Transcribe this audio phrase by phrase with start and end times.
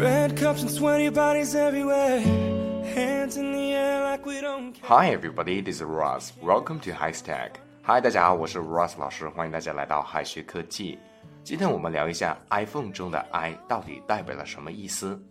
[0.00, 0.30] Hi
[5.10, 6.32] everybody, this is Ross.
[6.40, 7.56] Welcome to High Stack.
[7.84, 10.98] Hi，大家好，我是 Ross 老师，欢迎大家来到海学科技。
[11.44, 15.22] 今天我们聊一下 iPhone 中的 i 到底代表了什么意思。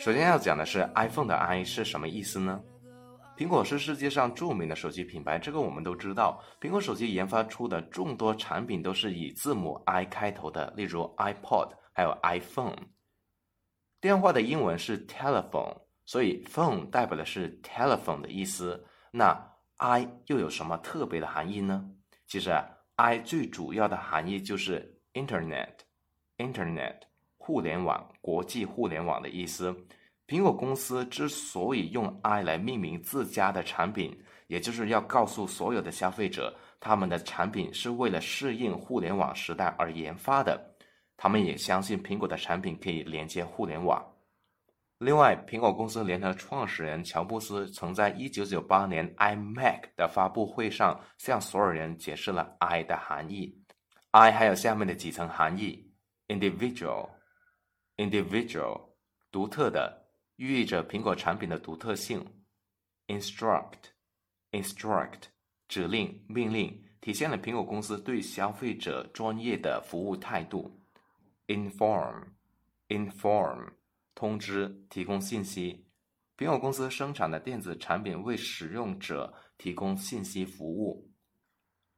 [0.00, 2.60] 首先要讲的是 iPhone 的 i 是什么意思呢？
[3.36, 6.42] 苹果是世界上著名的手机品牌，这个我们都知道。
[6.60, 12.74] 苹果手机研发出的众多产品都是以字母 i 开头的，例如 iPod，还有 iPhone。
[14.00, 18.86] 电话的英文是 telephone，所以 phone 代表的是 telephone 的意思。
[19.10, 19.36] 那
[19.78, 21.84] i 又有什么特别的含义呢？
[22.26, 22.64] 其实啊
[22.96, 26.94] ，i 最主要的含义就是 internet，internet
[27.38, 29.74] 互联网、国际互联网的意思。
[30.28, 40.67] 苹果公司之所以用 i 来命名自家的产品，也就是要告诉所有的消费者，他们的产品是为了适应互联网时代而研发的。
[41.18, 44.02] 他们也相信苹果的产品可以连接互联网。
[44.98, 53.62] 另外，苹果公司联合创始人乔布斯曾在1998年 iMac 的发布会上向所有人解释了 i 的含义。
[54.12, 55.92] i 还有下面的几层含义
[56.28, 58.80] ：individual，individual，
[59.30, 60.08] 独特的。
[60.36, 62.24] 寓意着苹果产品的独特性。
[63.08, 65.22] Instruct，instruct，
[65.66, 70.77] 指令、命令，体现了苹果公司对消费者专业的服务态度。
[71.48, 73.72] Inform，inform，
[74.14, 75.86] 通知、提供信息。
[76.36, 81.10] 苹果公司生产的电子产品为使用者提供信息服务。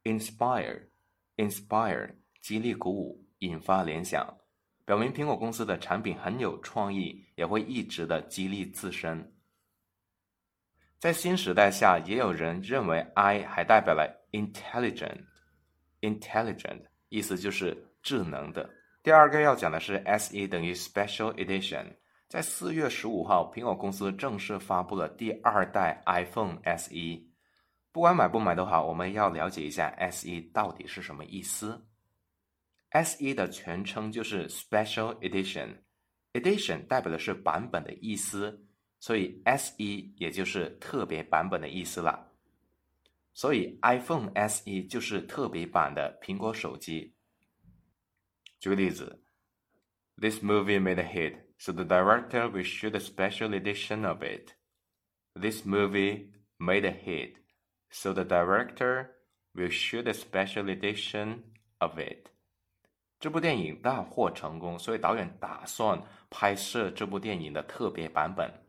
[0.03, 4.37] Inspire，inspire，激励鼓舞，引发联想。
[4.85, 9.35] 表明苹果公司的产品很有创意，也会一直的激励自身。
[10.97, 18.69] 在新时代下，也有人认为 i 还代表了 intelligent，intelligent 意思就是智能的。
[19.03, 21.95] 第二个要讲的是 SE 等于 Special Edition。
[22.27, 27.25] 在四月十五号，苹果公司正式发布了第二代 iPhone SE。
[27.91, 31.87] 不管买不买都好，我们要了解一下 SE 到底是什么意思。
[32.89, 38.65] S.E 的全称就是 Special Edition，Edition 代表的是版本的意思，
[38.99, 42.31] 所以 S.E 也就是特别版本的意思了。
[43.33, 47.15] 所以 iPhone S.E 就是特别版的苹果手机。
[48.60, 49.22] 举个例子，
[50.16, 54.52] This movie made a hit, so the director will shoot a special edition of it.
[55.34, 57.36] This movie made a hit,
[57.90, 59.10] so the director
[59.54, 61.42] will shoot a special edition
[61.78, 62.30] of it.
[63.18, 68.62] 这部电影大获成功，所以导演打算拍摄这部电影的特别版本。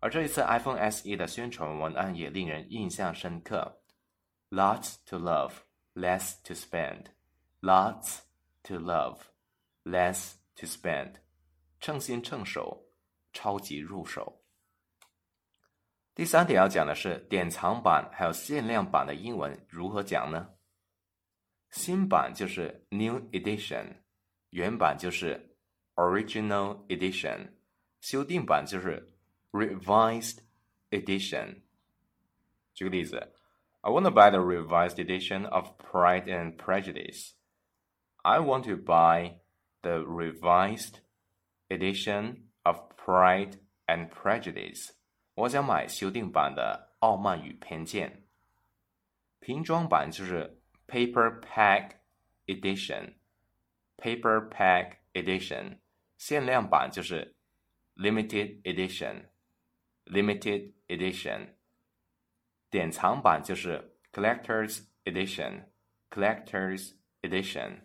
[0.00, 3.80] 而这一次 iPhone SE 的宣传文案也令人印象深刻：
[4.50, 5.52] Lots to love,
[5.94, 7.06] less to spend.
[7.60, 8.20] Lots
[8.64, 9.18] to love,
[9.84, 11.14] less to spend.
[11.80, 12.86] 称心称手，
[13.32, 14.42] 超级入手。
[16.14, 20.54] 第三点要讲的是典藏版还有限量版的英文如何讲呢？
[21.70, 23.98] 新版就是 New Edition，
[24.50, 25.56] 原版就是
[25.94, 27.52] Original Edition，
[28.00, 29.06] 修订版就是
[29.52, 30.38] Revised
[30.90, 31.62] Edition。
[32.74, 33.34] 举个例子，
[33.82, 37.32] I want to buy the revised edition of Pride and Prejudice.
[38.22, 39.36] I want to buy
[39.82, 40.98] the revised
[41.70, 44.90] edition of Pride and Prejudice.
[45.34, 48.10] 我想买修订版的《傲慢与偏见》。
[49.38, 51.92] 平装版就是 Paperback
[52.46, 55.78] Edition，Paperback Edition，
[56.18, 57.36] 限量版就是
[57.96, 61.54] Limited Edition，Limited Edition，
[62.68, 67.84] 典藏版就是 Collector's Edition，Collector's Edition。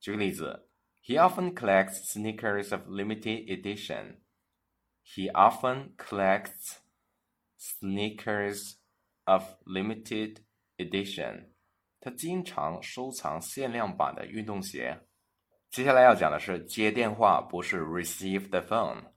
[0.00, 0.68] 举个例子，
[1.02, 4.18] He often collects sneakers of limited edition.
[5.04, 6.78] He often collects
[7.58, 8.76] sneakers
[9.24, 10.38] of limited
[10.76, 11.50] Edition，
[12.00, 15.06] 他经常收藏限量版的运动鞋。
[15.70, 19.12] 接下来要讲的是接电话，不是 receive the phone。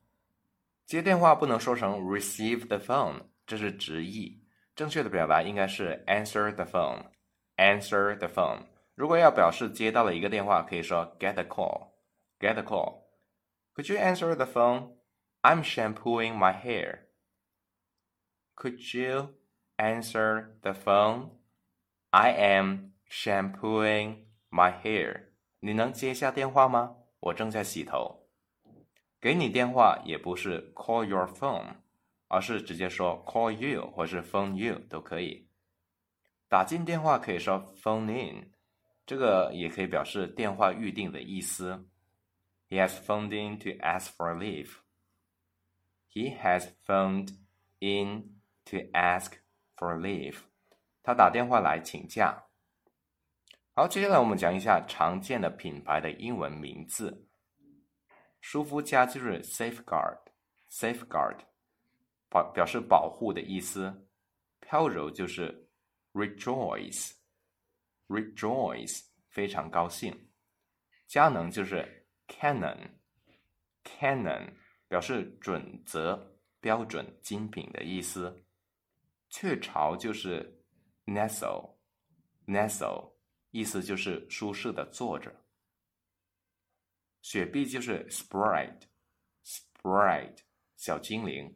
[0.86, 4.40] 接电话不能说成 receive the phone，这是直译。
[4.76, 8.66] 正确的表达应该是 answer the phone。answer the phone。
[8.95, 11.93] 如果要表示接到了一个电话，可以说 get a call。
[12.39, 13.03] get a call。
[13.73, 14.97] Could you answer the phone?
[15.41, 17.07] I'm shampooing my hair.
[18.55, 19.35] Could you
[19.77, 21.31] answer the phone?
[22.11, 25.29] I am shampooing my hair。
[25.59, 26.97] 你能接下电话吗？
[27.19, 28.27] 我正在洗头。
[29.19, 31.77] 给你电话也不是 call your phone，
[32.27, 35.49] 而是直接说 call you 或是 phone you 都可以。
[36.47, 38.52] 打进电话可以说 phone in，
[39.05, 41.87] 这个也可以表示电话预定的意思。
[42.69, 44.77] He has phoned in to ask for leave.
[46.09, 47.35] He has phoned
[47.79, 49.33] in to ask
[49.75, 50.37] for leave.
[51.03, 52.45] 他打电话来请假。
[53.73, 57.27] 好，接下来我们讲一下常见的品牌的英文名字。
[58.39, 61.39] 舒肤佳就是 safeguard，safeguard，
[62.29, 64.07] 保表示保护的意思。
[64.59, 65.67] 飘柔就是
[66.13, 67.11] rejoice
[68.07, 70.31] rejoice 非常高兴。
[71.07, 74.53] 佳能就是 canon，canon，
[74.87, 78.45] 表示准则、标准、精品的意思。
[79.29, 80.63] 雀巢就是
[81.05, 83.13] nestle，nestle。
[83.51, 85.45] 意思就是舒适的坐着。
[87.21, 90.39] 雪碧就是 sprite，sprite
[90.75, 91.55] 小精灵。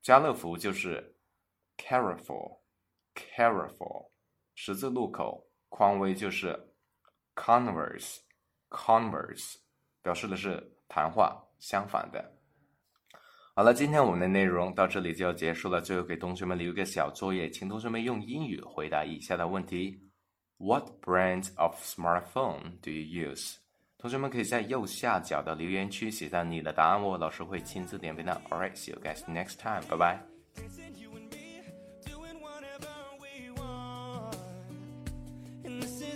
[0.00, 1.18] 家乐福就是
[1.76, 4.11] careful，careful
[4.64, 5.44] 十字路口。
[5.68, 6.56] 匡威就是
[7.34, 9.56] converse，converse
[10.00, 12.32] 表示的是谈话，相反的。
[13.56, 15.80] 好了，今天我们的内容到这里就要结束了。
[15.80, 20.08] 最后给同学们留一个小作业，请同学们用英语回答以下的问题。
[20.58, 23.56] What brand of smartphone do you use？
[23.98, 28.40] 同学们可以在右下角的留言区写下你的答案哦，老师会亲自点评的。
[28.48, 29.82] All right，see you guys next time.